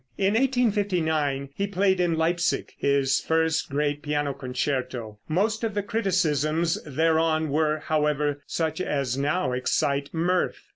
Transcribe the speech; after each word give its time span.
In 0.17 0.33
1859 0.33 1.49
he 1.53 1.67
played 1.67 1.99
in 1.99 2.15
Leipsic 2.15 2.73
his 2.79 3.19
first 3.19 3.69
great 3.69 4.01
pianoforte 4.01 4.39
concerto; 4.39 5.19
most 5.27 5.63
of 5.63 5.75
the 5.75 5.83
criticisms 5.83 6.79
thereon 6.87 7.49
were, 7.49 7.81
however, 7.85 8.41
such 8.47 8.81
as 8.81 9.15
now 9.15 9.51
excite 9.51 10.11
mirth. 10.11 10.63